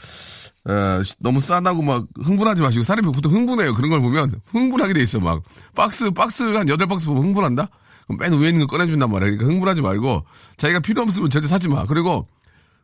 [0.69, 3.73] 에, 시- 너무 싸다고 막 흥분하지 마시고, 사람이 보통 흥분해요.
[3.73, 5.41] 그런 걸 보면 흥분하게 돼 있어, 막.
[5.75, 7.67] 박스, 박스 한 여덟 박스 보면 흥분한다?
[8.19, 9.31] 맨 위에 있는 거 꺼내준단 말이야.
[9.31, 10.25] 그러니까 흥분하지 말고,
[10.57, 11.85] 자기가 필요 없으면 절대 사지 마.
[11.85, 12.27] 그리고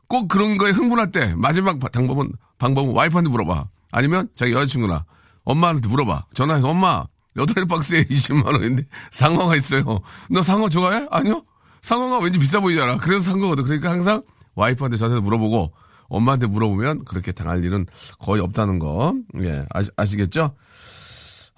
[0.08, 3.66] 꼭 그런 거에 흥분할 때 마지막 바- 방법은 방법은 와이프한테 물어봐.
[3.92, 5.06] 아니면 자기 여자친구나
[5.44, 6.26] 엄마한테 물어봐.
[6.34, 7.06] 전화해서 엄마
[7.38, 10.02] 여덟 박스에 20만 원인데 상어가 있어요.
[10.30, 11.08] 너 상어 좋아해?
[11.12, 11.44] 아니요.
[11.82, 12.98] 상어가 왠지 비싸 보이잖아.
[12.98, 13.64] 그래서 산 거거든.
[13.64, 14.22] 그러니까 항상
[14.56, 15.72] 와이프한테 전화해서 물어보고
[16.10, 17.86] 엄마한테 물어보면 그렇게 당할 일은
[18.20, 19.14] 거의 없다는 거.
[19.42, 20.56] 예, 아시, 아시겠죠?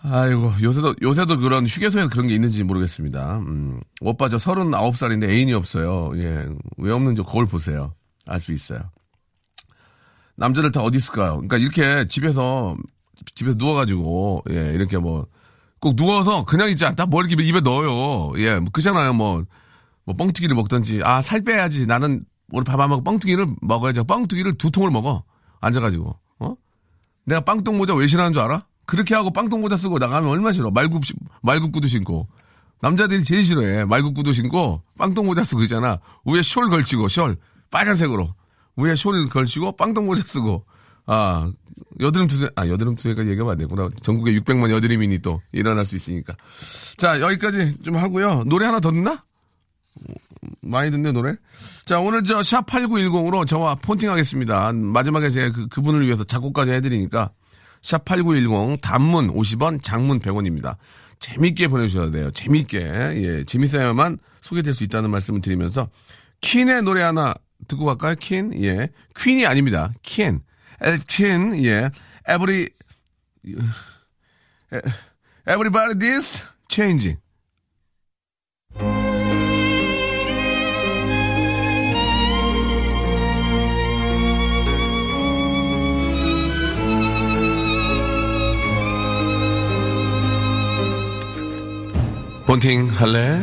[0.05, 3.37] 아이고, 요새도, 요새도 그런 휴게소에 그런 게 있는지 모르겠습니다.
[3.37, 6.11] 음, 오빠 저 39살인데 애인이 없어요.
[6.17, 6.45] 예,
[6.77, 7.93] 왜 없는지 거울 보세요.
[8.25, 8.81] 알 수 있어요.
[10.35, 11.35] 남자들 다 어디 있을까요?
[11.35, 12.75] 그러니까 이렇게 집에서,
[13.35, 15.25] 집에서 누워가지고, 예, 이렇게 뭐,
[15.79, 17.05] 꼭 누워서 그냥 있지 않다?
[17.05, 18.33] 뭘 이렇게 입에 넣어요.
[18.39, 19.13] 예, 뭐, 그잖아요.
[19.13, 19.45] 뭐,
[20.05, 21.85] 뭐, 뻥튀기를 먹던지, 아, 살 빼야지.
[21.85, 24.03] 나는 오늘 밥 안 먹고 뻥튀기를 먹어야지.
[24.03, 25.23] 뻥튀기를 두 통을 먹어.
[25.61, 26.55] 앉아가지고, 어?
[27.25, 28.65] 내가 빵똥 모자 왜 싫어하는 줄 알아?
[28.85, 30.69] 그렇게 하고 빵똥 모자 쓰고 나가면 얼마나 싫어.
[30.71, 32.27] 말굽, 시- 말굽 구두 신고.
[32.81, 33.85] 남자들이 제일 싫어해.
[33.85, 35.99] 말굽 구두 신고 빵똥 모자 쓰고 있잖아.
[36.25, 37.37] 위에 숄 걸치고 숄
[37.71, 38.33] 빨간색으로
[38.77, 40.65] 위에 숄 걸치고 빵똥 모자 쓰고
[41.05, 41.51] 아,
[41.99, 43.89] 여드름 투세, 아, 여드름 투세까지 얘기하면 안 되구나.
[44.03, 46.35] 전국에 600만 여드름인이 또 일어날 수 있으니까.
[46.97, 48.43] 자, 여기까지 좀 하고요.
[48.45, 49.21] 노래 하나 더 듣나?
[50.61, 51.35] 많이 듣네, 노래.
[51.85, 54.71] 자, 오늘 저 샵8910으로 저와 폰팅 하겠습니다.
[54.73, 57.31] 마지막에 제가 그, 그분을 위해서 작곡까지 해드리니까
[57.83, 60.77] 샵8910 단문 50원, 장문 100원입니다.
[61.19, 62.31] 재밌게 보내주셔야 돼요.
[62.31, 62.79] 재밌게.
[62.79, 65.89] 예, 재밌어야만 소개될 수 있다는 말씀을 드리면서
[66.41, 67.33] 킨의 노래 하나
[67.67, 68.15] 듣고 갈까요?
[68.19, 68.51] 킨?
[68.61, 68.89] 예.
[69.15, 69.91] 퀸이 아닙니다.
[70.01, 70.41] 킨.
[71.07, 71.89] 킨, 예.
[72.27, 72.69] Every,
[75.47, 77.22] everybody this changing.
[92.45, 93.39] 본팅 할래?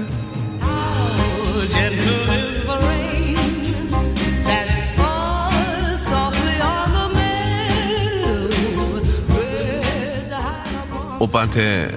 [11.18, 11.94] 오빠한테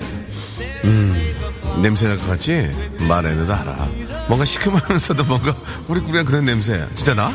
[0.85, 1.15] 음
[1.81, 2.71] 냄새 날 것 같지?
[3.07, 3.87] 말해도 알아.
[4.27, 5.53] 뭔가 시큼하면서도 뭔가
[5.87, 6.87] 꾸리꾸리한 그런 냄새.
[6.95, 7.31] 진짜 나?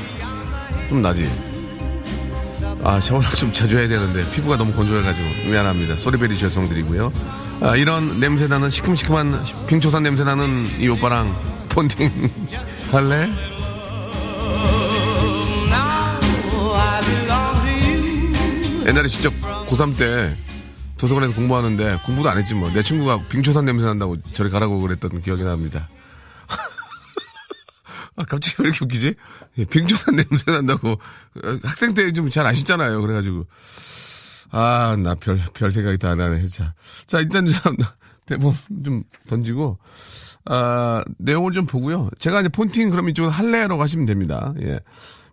[0.89, 1.29] 좀 나지.
[2.85, 5.97] 아 샤워를 좀 자주 해야 되는데 피부가 너무 건조해가지고 미안합니다.
[5.97, 7.11] 소리베리 죄송드리고요.
[7.61, 11.35] 아, 이런 냄새 나는 시큼시큼한 빙초산 냄새 나는 이 오빠랑
[11.71, 12.31] 폰팅
[12.93, 13.29] 할래?
[18.87, 19.33] 옛날에 직접
[19.69, 20.35] 고3 때
[20.97, 22.71] 도서관에서 공부하는데 공부도 안 했지 뭐.
[22.73, 25.89] 내 친구가 빙초산 냄새 난다고 저리 가라고 그랬던 기억이 납니다.
[28.17, 29.15] 아, 갑자기 왜 이렇게 웃기지?
[29.59, 33.01] 예, 빙초산 냄새 난다고 어, 학생 때 좀 잘 아시잖아요.
[33.03, 33.45] 그래가지고
[34.51, 36.47] 아, 나 별, 별 생각이 다안 나네.
[36.49, 36.75] 자,
[37.07, 37.77] 자 일단 좀
[38.27, 39.79] 대본 좀 던지고
[40.45, 42.11] 아, 내용을 좀 보고요.
[42.19, 44.55] 제가 이제 폰팅 그럼 이쪽으로 할래라고 하시면 됩니다.
[44.63, 44.81] 예.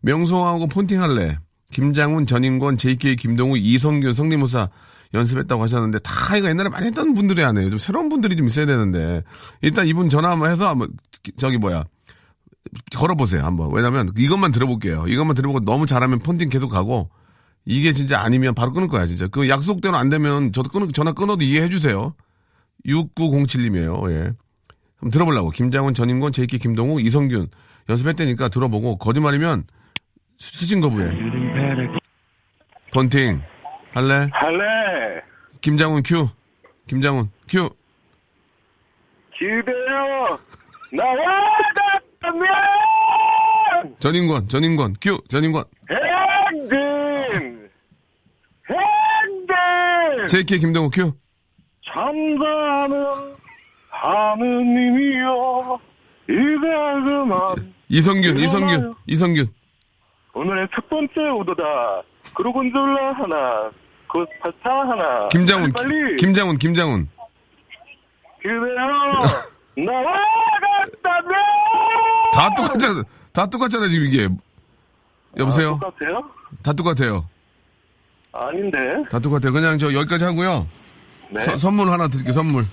[0.02, 1.38] 명성하고 폰팅 할래.
[1.72, 4.70] 김장훈, 전인권, JK, 김동우, 이성균, 성대모사
[5.14, 7.70] 연습했다고 하셨는데 다 이거 옛날에 많이 했던 분들이 안 해요.
[7.70, 9.24] 좀 새로운 분들이 좀 있어야 되는데
[9.62, 10.90] 일단 이분 전화 한번 해서 한번
[11.38, 11.86] 저기 뭐야
[12.96, 13.72] 걸어보세요 한번.
[13.74, 15.06] 왜냐면 이것만 들어볼게요.
[15.08, 17.10] 이것만 들어보고 너무 잘하면 폰팅 계속 가고
[17.66, 19.28] 이게 진짜 아니면 바로 끊을 거야 진짜.
[19.28, 22.14] 그 약속대로 안 되면 저도 끊 전화 끊어도 이해해 주세요.
[22.86, 24.12] 6907님이에요.
[24.12, 24.34] 예.
[24.98, 25.50] 한번 들어보려고.
[25.50, 27.48] 김장훈, 전인권, JK 김동욱, 이선균
[27.90, 29.66] 연습했다니까 들어보고 거짓말이면
[30.38, 31.10] 수- 수신 거부해.
[32.94, 33.42] 폰팅
[33.94, 34.30] 할래?
[34.32, 35.22] 할래
[35.62, 36.30] 김장훈 큐.
[36.88, 37.70] 김장훈 큐.
[39.38, 40.40] 기대요
[40.94, 41.26] 나와
[44.00, 45.20] 전인권 전인권 큐.
[45.30, 47.70] 전인권 행진
[48.70, 51.14] 행진 제이키 김동욱 큐.
[51.86, 53.06] 참사는
[53.90, 55.80] 하느님이여
[56.28, 58.96] 이제 그만 이성균 이성균.
[59.08, 59.48] 이성균.
[60.34, 61.64] 오늘의 첫 번째 오도다.
[62.34, 63.70] 그로곤졸라 하나
[64.12, 65.28] 그 파스타 하나.
[65.30, 66.16] 김장훈 빨리.
[66.18, 67.08] 김장훈 김장훈.
[68.42, 68.60] 기대요
[69.78, 70.14] 나와
[71.02, 71.34] 같다면!
[72.34, 74.30] 다 똑같잖아 다 똑같잖아 지금 이게.
[75.38, 75.80] 여보세요?
[75.82, 76.24] 아, 똑같아요?
[76.64, 77.28] 다 똑같아요
[78.36, 78.78] 아닌데.
[79.10, 80.68] 다 똑같아요 그냥 저 여기까지 하고요.
[81.30, 81.42] 네.
[81.44, 82.64] 서- 선물 하나 드릴게요 선물.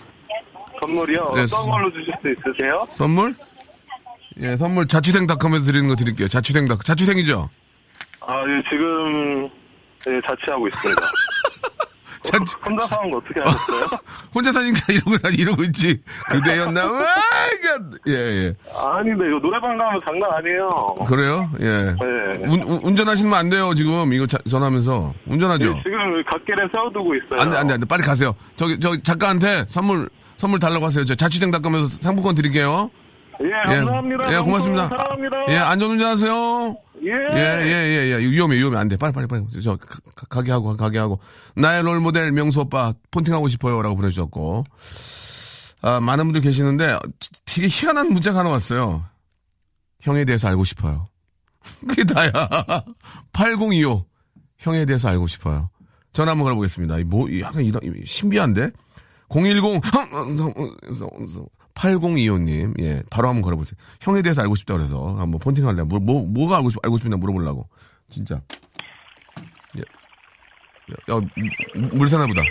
[0.81, 1.33] 선물이요?
[1.37, 2.87] 네, 어떤 걸로 주실 수 있으세요?
[2.91, 3.35] 선물?
[4.41, 6.27] 예 선물 자취생닷컴에서 드리는 거 드릴게요.
[6.29, 7.49] 자취생닷 자취생이죠?
[8.27, 9.45] 아, 예, 지금,
[10.09, 11.03] 예, 자취하고 있습니다.
[12.23, 13.87] 자취 혼자 사는 거 어떻게 하셨어요?
[14.35, 16.01] 혼자 사니까 이러고 나 이러고 있지.
[16.29, 16.83] 그대였나?
[18.07, 18.55] 예예.
[18.77, 20.69] 아닌데, 이거 노래방 가면 장난 아니에요.
[21.07, 21.51] 그래요?
[21.61, 21.67] 예.
[21.67, 22.47] 네.
[22.47, 24.13] 운, 운- 운전하시면 안 돼요 지금.
[24.13, 25.13] 이거 자- 전화하면서.
[25.27, 25.69] 운전하죠?
[25.77, 27.41] 예, 지금 갓길에 세워두고 있어요.
[27.41, 27.87] 안 돼 안 돼 안 돼.
[27.87, 28.35] 빨리 가세요.
[28.57, 31.05] 저기 저기 작가한테 선물 선물 달라고 하세요.
[31.05, 32.91] 저 자취생닷컴에서 상품권 드릴게요
[33.45, 34.33] 예, 감사합니다.
[34.35, 34.89] 예, 고맙습니다.
[34.89, 35.37] 사랑합니다.
[35.49, 36.77] 예, 안전운전하세요.
[37.05, 37.11] 예.
[37.11, 38.19] 예, 예, 예, 예.
[38.19, 38.79] 위험해, 위험해.
[38.79, 38.97] 안 돼.
[38.97, 39.45] 빨리, 빨리, 빨리.
[39.63, 41.19] 저, 가- 가- 가게 하고, 가게 하고.
[41.57, 43.83] 나의 롤 모델 명수 오빠, 폰팅하고 싶어요.
[43.83, 44.65] 라고 보내주셨고.
[45.83, 46.97] 아, 많은 분들 계시는데,
[47.45, 49.03] 되게 희한한 문자가 하나 왔어요.
[50.01, 51.07] 형에 대해서 알고 싶어요.
[51.89, 52.31] 그게 다야.
[53.33, 54.05] 8025.
[54.59, 55.71] 형에 대해서 알고 싶어요.
[56.13, 56.99] 전화 한번 걸어보겠습니다.
[57.01, 58.71] 이 뭐, 이 약간 이런, 이 신비한데?
[59.29, 59.81] 010,
[61.75, 63.77] 8025님, 예, 바로 한번 걸어보세요.
[64.01, 65.83] 형에 대해서 알고 싶다 그래서 한번 폰팅 할래.
[65.83, 67.69] 뭐, 뭐, 뭐가 알고 싶, 알고 싶나 물어보려고.
[68.09, 68.41] 진짜.
[69.77, 69.83] 예.
[71.11, 71.21] 야,
[71.93, 72.43] 물사나 보다.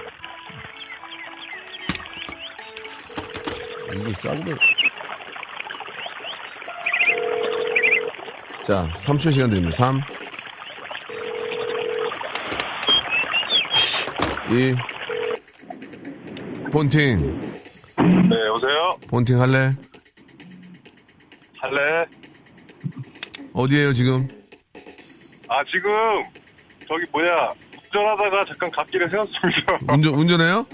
[3.94, 4.56] 이게 싸구려.
[8.64, 9.76] 자, 3초 시간 드립니다.
[9.76, 10.00] 3,
[14.50, 14.76] 2,
[16.72, 17.51] 폰팅.
[18.02, 18.98] 네, 여보세요?
[19.08, 19.76] 폰팅 할래?
[21.60, 22.06] 할래?
[23.54, 24.28] 어디에요, 지금?
[25.48, 25.90] 아, 지금,
[26.88, 27.52] 저기 뭐야
[27.94, 29.78] 운전하다가 잠깐 갓길에 세웠습니다.
[29.94, 30.66] 운전, 운전해요?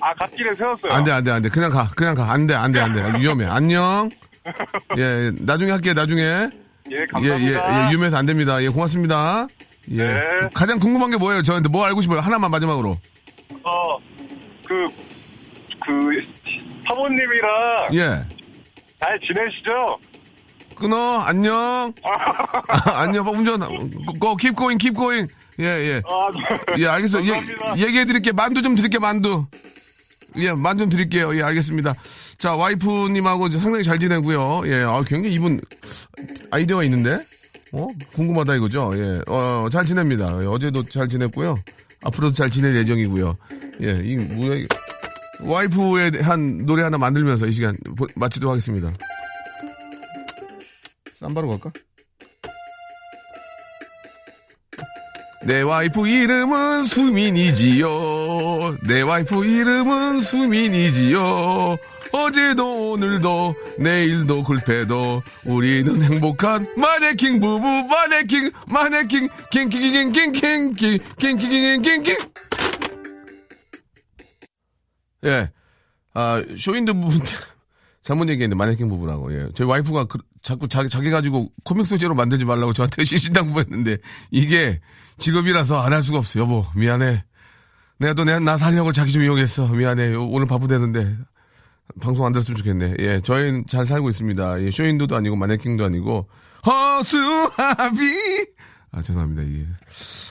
[0.00, 0.92] 아 갓길에 세웠어요.
[0.92, 1.48] 안 돼, 안 돼, 안 돼.
[1.48, 2.30] 그냥 가, 그냥 가.
[2.30, 3.00] 안 돼, 안 돼, 안 돼.
[3.18, 3.46] 위험해.
[3.46, 4.10] 안녕.
[4.98, 6.22] 예, 나중에 할게요, 나중에.
[6.22, 6.50] 예
[6.92, 7.88] 예, 예, 감사합니다.
[7.88, 8.62] 예, 유명해서 안 됩니다.
[8.62, 9.46] 예, 고맙습니다.
[9.92, 10.04] 예.
[10.04, 10.20] 네.
[10.54, 11.40] 가장 궁금한 게 뭐예요?
[11.42, 12.20] 저한테 뭐 알고 싶어요?
[12.20, 12.98] 하나만 마지막으로.
[13.62, 14.14] 어
[14.66, 14.88] 그
[15.86, 16.22] 그 그,
[16.86, 18.26] 사모님이랑 예.
[19.00, 19.98] 잘 지내시죠?
[20.76, 21.18] 끊어.
[21.20, 21.92] 안녕.
[22.02, 23.26] 아, 안녕.
[23.28, 23.60] 운전.
[24.18, 25.32] 고, keep going, keep going.
[25.60, 26.02] 예, 예.
[26.04, 26.28] 아,
[26.78, 27.22] 예, 알겠어요.
[27.22, 27.78] 감사합니다.
[27.78, 28.34] 예, 얘기해 드릴게요.
[28.34, 29.46] 만두 좀 드릴게요, 만두.
[30.36, 31.36] 예, 만두 좀 드릴게요.
[31.36, 31.94] 예, 알겠습니다.
[32.38, 34.62] 자, 와이프님하고 상당히 잘 지내고요.
[34.66, 35.60] 예, 아, 굉장히 이분
[36.50, 37.20] 아이디어가 있는데?
[37.72, 37.88] 어?
[38.14, 38.92] 궁금하다 이거죠?
[38.96, 40.36] 예, 어, 잘 지냅니다.
[40.42, 41.56] 예, 어제도 잘 지냈고요.
[42.02, 43.36] 앞으로도 잘 지낼 예정이고요.
[43.82, 44.66] 예, 이, 뭐야, 이게.
[45.44, 48.92] 와이프에 대한 노래 하나 만들면서 이 시간 보- 마치도록 하겠습니다.
[51.12, 51.70] 쌈바로 갈까?
[55.46, 58.78] 내 와이프 이름은 수민이지요.
[58.88, 61.76] 내 와이프 이름은 수민이지요.
[62.12, 72.16] 어제도 오늘도 내일도 글패도 우리는 행복한 마네킹 부부 마네킹 마네킹 킹킹킹킹킹킹킹킹킹킹킹
[75.24, 75.50] 예.
[76.14, 77.20] 아, 쇼윈도 부부
[78.02, 79.32] 잘못 얘기했는데 마네킹 부부라고.
[79.34, 79.48] 예.
[79.54, 83.96] 저희 와이프가 그- 자꾸 자기 자기 가지고 코믹 소재로 만들지 말라고 저한테 신신당부했는데
[84.30, 84.80] 이게
[85.18, 86.38] 직업이라서 안 할 수가 없어.
[86.40, 87.24] 여보, 미안해.
[87.98, 89.68] 내가 또 내 나 살려고 자기 좀 이용했어.
[89.68, 90.12] 미안해.
[90.12, 91.16] 요- 오늘 바쁘대는데
[92.00, 92.94] 방송 안 들었으면 좋겠네.
[92.98, 94.60] 예, 저희는 잘 살고 있습니다.
[94.62, 96.28] 예, 쇼윈도도 아니고 마네킹도 아니고
[96.66, 98.43] 허수아비.
[98.94, 99.42] 아 죄송합니다.
[99.42, 99.66] 이게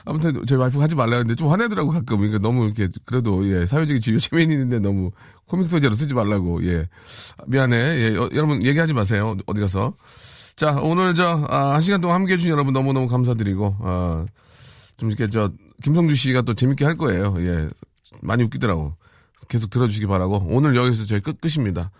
[0.06, 2.16] 아무튼 저희 와이프 하지 말라 했는데 좀 화내더라고 가끔.
[2.18, 5.10] 그러니까 너무 이렇게 그래도 예 사회적인 지위 체면이 있는데 너무
[5.46, 6.64] 코믹 소재로 쓰지 말라고.
[6.66, 6.88] 예
[7.46, 7.76] 미안해.
[7.76, 9.36] 예 어, 여러분 얘기하지 마세요.
[9.46, 9.94] 어디 가서.
[10.56, 14.24] 자 오늘 저한 아, 한 시간 동안 함께 해 주신 여러분 너무 너무 감사드리고 아,
[14.96, 17.34] 좀 이렇게 저 김성주 씨가 또 재밌게 할 거예요.
[17.40, 17.68] 예
[18.22, 18.94] 많이 웃기더라고.
[19.48, 21.90] 계속 들어주시기 바라고 오늘 여기서 저희 끝 끝입니다.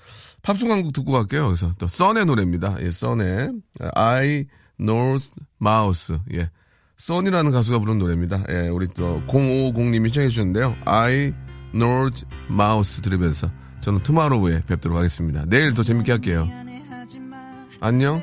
[0.40, 1.46] 팝송 한곡 듣고 갈게요.
[1.46, 2.76] 그래서 또 써의 노래입니다.
[2.80, 3.52] 예, 써의
[3.94, 4.46] I
[4.84, 6.18] Knows Mouse.
[6.32, 6.50] 예.
[6.96, 8.44] 써이라는 가수가 부른 노래입니다.
[8.50, 10.76] 예, 우리 또 0550님이 시청해 주셨는데요.
[10.84, 11.32] I
[11.72, 15.44] Knows Mouse 들으면서 저는 투마로우에 뵙도록 하겠습니다.
[15.46, 16.48] 내일 더 재밌게 할게요.
[17.80, 18.22] 안녕.